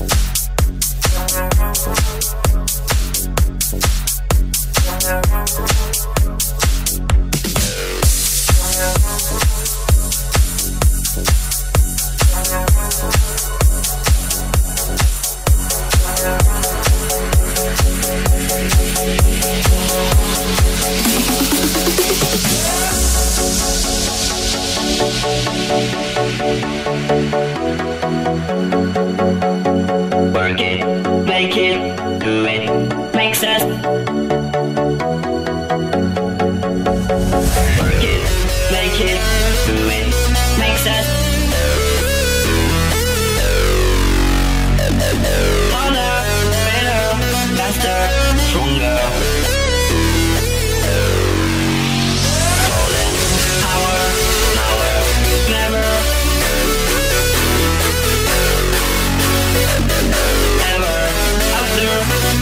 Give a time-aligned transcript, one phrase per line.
[0.00, 0.31] Make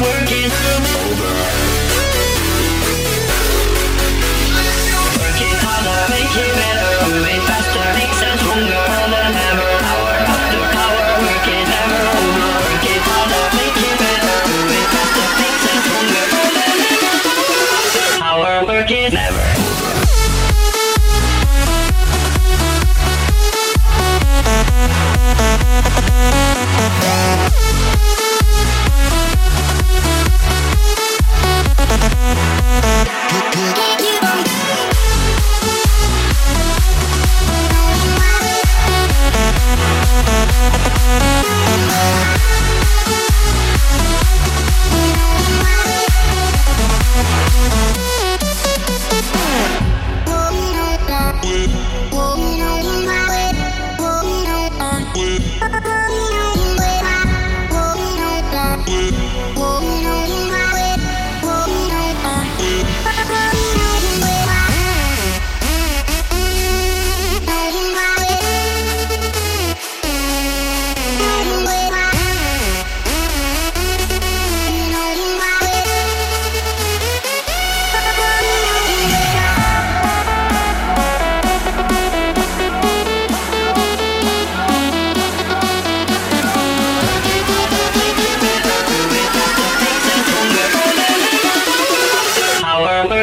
[0.00, 0.48] working.
[5.20, 5.56] Working
[6.08, 7.84] make it better, moving faster,
[8.40, 9.70] stronger than ever.
[10.24, 10.62] After
[11.20, 12.48] working never over.
[12.64, 13.02] Working
[13.60, 15.28] make it better, moving faster,
[15.84, 16.24] stronger
[18.64, 20.29] working never over.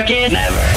[0.07, 0.31] again.
[0.31, 0.76] Never.